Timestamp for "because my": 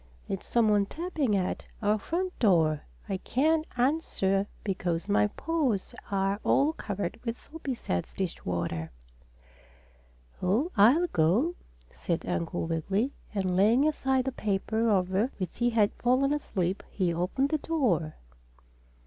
4.63-5.27